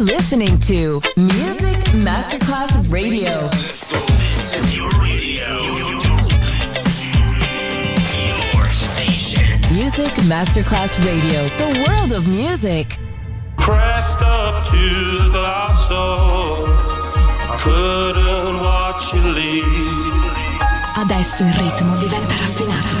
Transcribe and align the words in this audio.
Listening 0.00 0.58
to 0.60 1.02
Music 1.14 1.76
Masterclass 1.92 2.90
Radio. 2.90 3.42
This 3.50 4.54
is 4.54 4.74
your 4.74 4.88
radio. 4.92 5.60
Your 8.24 8.64
station. 8.70 9.60
Music 9.74 10.10
Masterclass 10.24 10.96
Radio, 11.04 11.48
the 11.58 11.84
world 11.86 12.12
of 12.14 12.26
music. 12.26 12.96
Pressed 13.58 14.22
up 14.22 14.64
to 14.68 14.78
the 14.78 15.28
glass 15.32 15.86
door. 15.90 16.64
I 16.66 17.58
couldn't 17.60 18.58
watch 18.58 19.12
you 19.12 19.20
leave. 19.20 20.14
Adesso 20.94 21.42
il 21.44 21.52
ritmo 21.52 21.96
diventa 21.96 22.36
raffinato. 22.38 23.00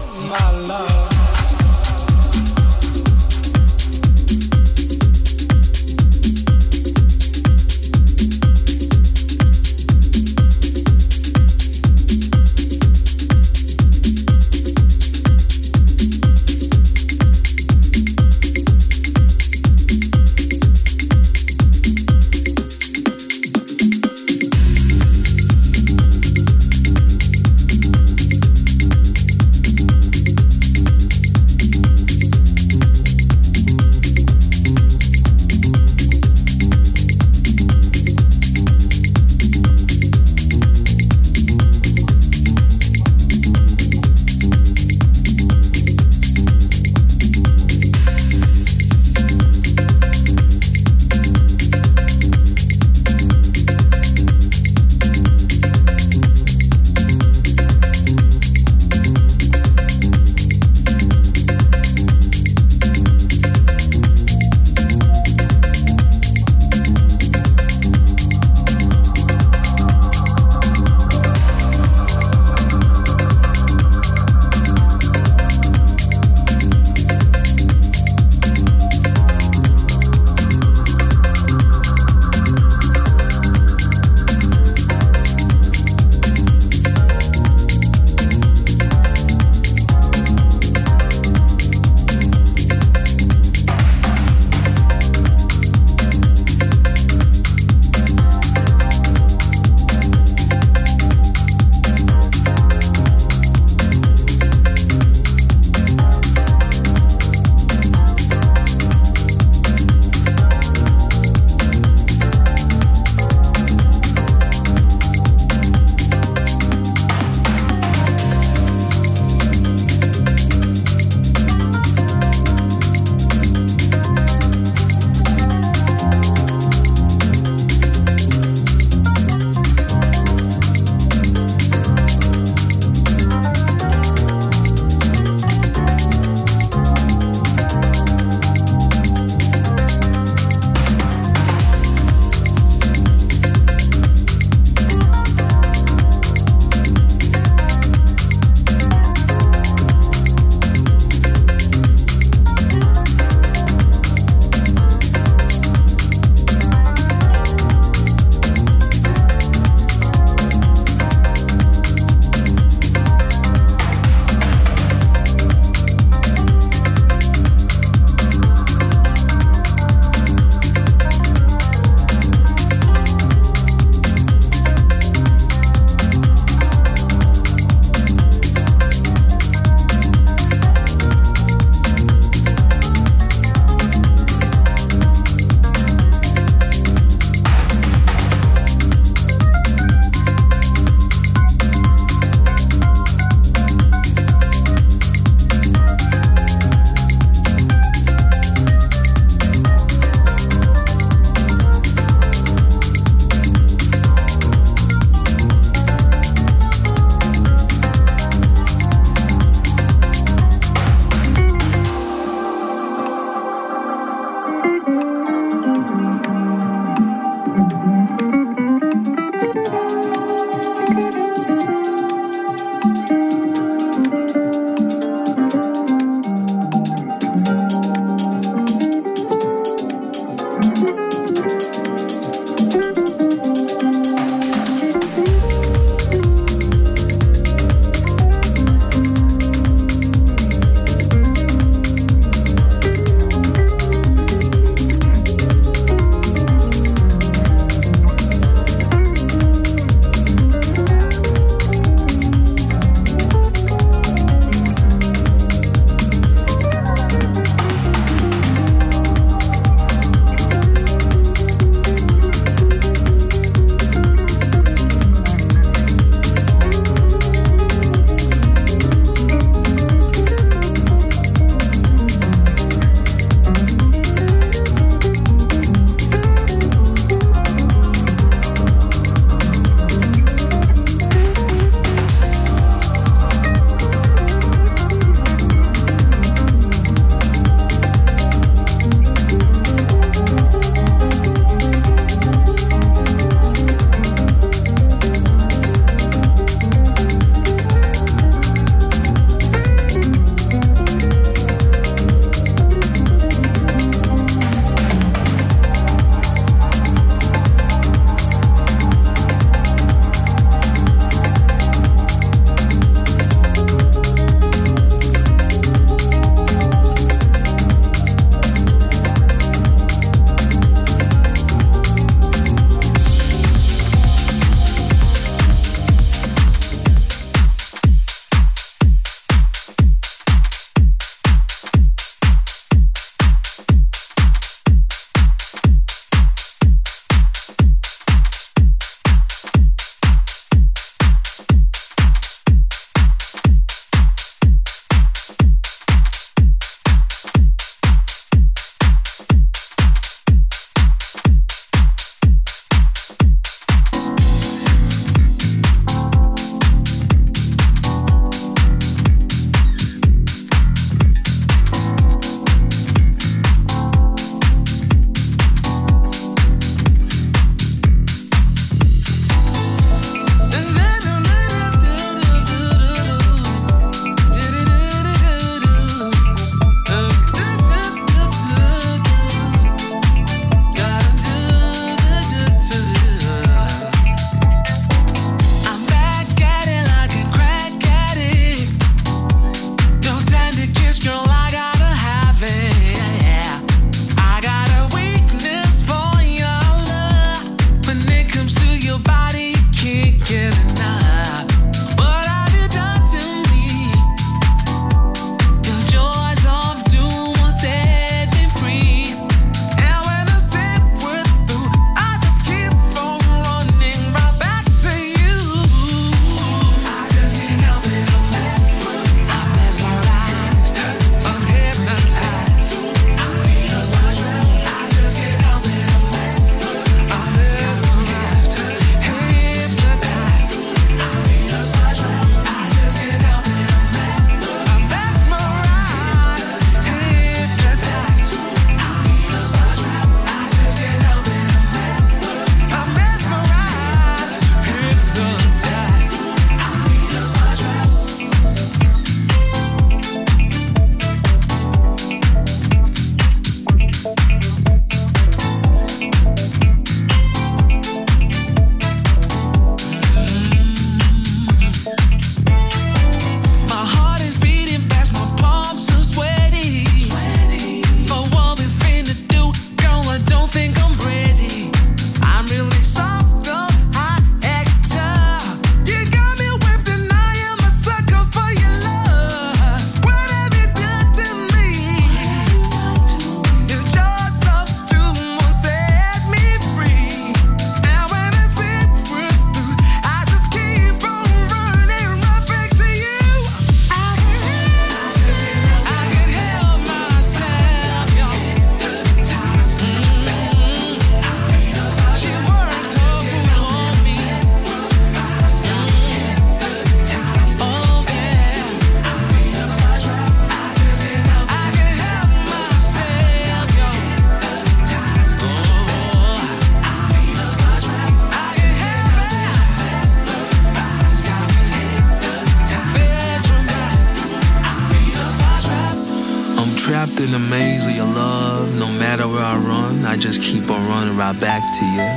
In 527.21 527.31
the 527.31 527.39
maze 527.39 527.85
of 527.85 527.95
your 527.95 528.05
love. 528.07 528.73
No 528.79 528.87
matter 528.87 529.27
where 529.27 529.43
I 529.43 529.55
run, 529.57 530.05
I 530.05 530.17
just 530.17 530.41
keep 530.41 530.69
on 530.71 530.87
running 530.87 531.15
right 531.15 531.37
back 531.39 531.61
to 531.61 531.83
you. 531.85 532.07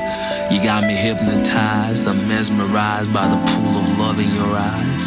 You 0.48 0.64
got 0.64 0.84
me 0.84 0.94
hypnotized, 0.94 2.08
I'm 2.08 2.26
mesmerized 2.26 3.12
by 3.12 3.28
the 3.28 3.36
pool 3.36 3.76
of 3.76 3.98
love 3.98 4.18
in 4.18 4.32
your 4.32 4.48
eyes. 4.56 5.04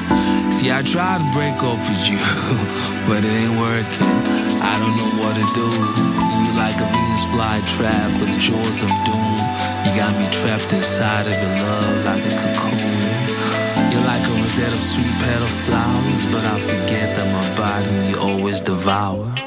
See, 0.54 0.70
I 0.72 0.84
tried 0.84 1.25
to 1.25 1.30
break 1.34 1.58
up 1.66 1.82
with 1.89 2.04
you, 2.06 2.22
but 3.10 3.25
it 3.25 3.34
ain't 3.34 3.58
working. 3.58 4.18
I 4.62 4.77
don't 4.77 4.94
know 5.01 5.13
what 5.18 5.34
to 5.34 5.46
do. 5.58 5.66
You 5.66 6.51
like 6.54 6.77
a 6.77 6.88
Venus 6.94 7.25
flytrap 7.34 8.10
with 8.22 8.38
jaws 8.38 8.86
of 8.86 8.94
doom. 9.01 9.38
You 9.82 9.92
got 9.98 10.13
me 10.13 10.30
trapped 10.30 10.72
inside 10.74 11.25
of 11.25 11.34
your 11.34 11.56
love 11.66 12.06
like 12.06 12.22
a 12.22 12.34
cocoon. 12.38 13.18
You're 13.89 14.06
like 14.06 14.22
a 14.22 14.34
rosette 14.46 14.74
of 14.74 14.84
sweet 14.84 15.10
petal 15.25 15.50
flowers, 15.66 16.24
but 16.30 16.44
I 16.46 16.56
forget 16.62 17.08
that 17.18 17.27
my 17.34 17.48
body 17.58 18.13
you 18.13 18.20
always 18.20 18.62
devour. 18.62 19.47